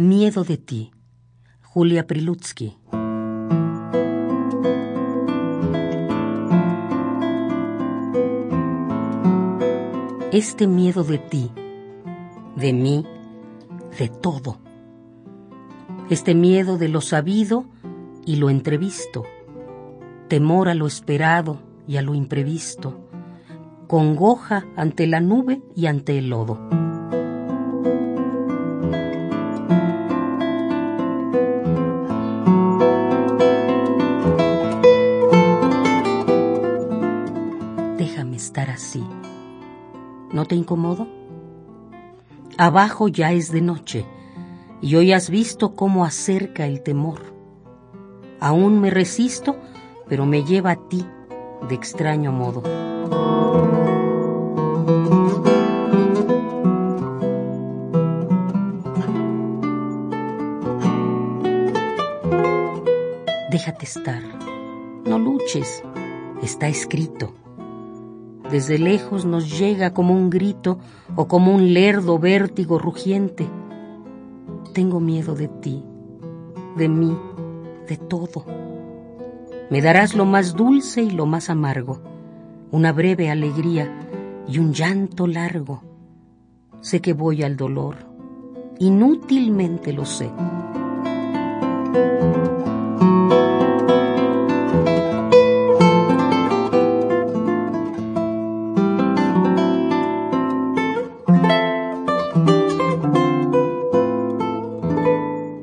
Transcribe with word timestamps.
Miedo 0.00 0.44
de 0.44 0.58
ti, 0.58 0.92
Julia 1.60 2.06
Prilutsky. 2.06 2.78
Este 10.30 10.68
miedo 10.68 11.02
de 11.02 11.18
ti, 11.18 11.50
de 12.54 12.72
mí, 12.72 13.04
de 13.98 14.08
todo. 14.08 14.58
Este 16.10 16.36
miedo 16.36 16.78
de 16.78 16.86
lo 16.86 17.00
sabido 17.00 17.64
y 18.24 18.36
lo 18.36 18.50
entrevisto, 18.50 19.24
temor 20.28 20.68
a 20.68 20.76
lo 20.76 20.86
esperado 20.86 21.60
y 21.88 21.96
a 21.96 22.02
lo 22.02 22.14
imprevisto, 22.14 23.10
congoja 23.88 24.64
ante 24.76 25.08
la 25.08 25.18
nube 25.18 25.60
y 25.74 25.86
ante 25.86 26.18
el 26.18 26.30
lodo. 26.30 26.87
Estar 38.34 38.70
así. 38.70 39.04
¿No 40.32 40.44
te 40.44 40.54
incomodo? 40.54 41.08
Abajo 42.56 43.08
ya 43.08 43.32
es 43.32 43.50
de 43.50 43.60
noche 43.60 44.06
y 44.80 44.94
hoy 44.94 45.12
has 45.12 45.28
visto 45.28 45.74
cómo 45.74 46.04
acerca 46.04 46.66
el 46.66 46.82
temor. 46.82 47.20
Aún 48.38 48.80
me 48.80 48.90
resisto, 48.90 49.56
pero 50.08 50.24
me 50.24 50.44
lleva 50.44 50.72
a 50.72 50.88
ti 50.88 51.04
de 51.68 51.74
extraño 51.74 52.30
modo. 52.30 52.62
Déjate 63.50 63.84
estar, 63.84 64.22
no 65.04 65.18
luches, 65.18 65.82
está 66.42 66.68
escrito. 66.68 67.37
Desde 68.50 68.78
lejos 68.78 69.26
nos 69.26 69.58
llega 69.58 69.92
como 69.92 70.14
un 70.14 70.30
grito 70.30 70.78
o 71.16 71.28
como 71.28 71.54
un 71.54 71.74
lerdo 71.74 72.18
vértigo 72.18 72.78
rugiente. 72.78 73.46
Tengo 74.72 75.00
miedo 75.00 75.34
de 75.34 75.48
ti, 75.48 75.84
de 76.76 76.88
mí, 76.88 77.14
de 77.86 77.96
todo. 77.98 78.46
Me 79.70 79.82
darás 79.82 80.14
lo 80.14 80.24
más 80.24 80.54
dulce 80.54 81.02
y 81.02 81.10
lo 81.10 81.26
más 81.26 81.50
amargo, 81.50 82.00
una 82.70 82.92
breve 82.92 83.30
alegría 83.30 83.92
y 84.48 84.58
un 84.58 84.72
llanto 84.72 85.26
largo. 85.26 85.82
Sé 86.80 87.02
que 87.02 87.12
voy 87.12 87.42
al 87.42 87.56
dolor, 87.56 87.96
inútilmente 88.78 89.92
lo 89.92 90.06
sé. 90.06 90.30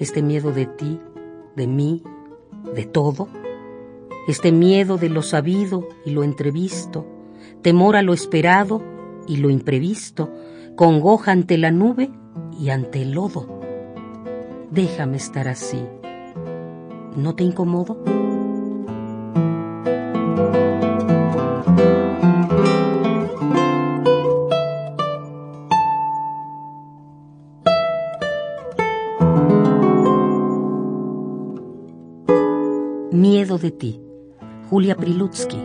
Este 0.00 0.22
miedo 0.22 0.50
de 0.50 0.66
ti, 0.66 0.98
de 1.54 1.68
mí, 1.68 2.02
de 2.74 2.84
todo, 2.86 3.28
este 4.26 4.50
miedo 4.50 4.96
de 4.96 5.08
lo 5.08 5.22
sabido 5.22 5.88
y 6.04 6.10
lo 6.10 6.24
entrevisto, 6.24 7.06
temor 7.62 7.96
a 7.96 8.02
lo 8.02 8.12
esperado 8.12 8.82
y 9.28 9.36
lo 9.36 9.50
imprevisto, 9.50 10.32
congoja 10.74 11.32
ante 11.32 11.58
la 11.58 11.70
nube 11.70 12.10
y 12.58 12.70
ante 12.70 13.02
el 13.02 13.12
lodo. 13.12 13.60
Déjame 14.70 15.18
estar 15.18 15.48
así. 15.48 15.84
¿No 17.16 17.34
te 17.34 17.44
incomodo? 17.44 18.29
Miedo 33.12 33.58
de 33.58 33.72
ti, 33.72 34.00
Julia 34.70 34.94
Prilutsky. 34.94 35.58